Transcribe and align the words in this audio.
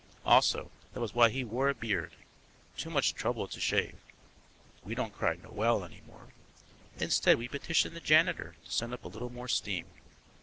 Also, 0.25 0.71
that 0.93 0.99
was 0.99 1.13
why 1.13 1.29
he 1.29 1.43
wore 1.43 1.69
a 1.69 1.75
beard; 1.75 2.13
too 2.75 2.89
much 2.89 3.13
trouble 3.13 3.47
to 3.47 3.59
shave. 3.59 3.99
We 4.83 4.95
don't 4.95 5.13
cry 5.13 5.35
Nowel 5.35 5.85
any 5.85 6.01
more; 6.07 6.33
instead 6.97 7.37
we 7.37 7.47
petition 7.47 7.93
the 7.93 7.99
janitor 7.99 8.55
to 8.65 8.71
send 8.71 8.95
up 8.95 9.03
a 9.03 9.07
little 9.07 9.29
more 9.29 9.47
steam. 9.47 9.85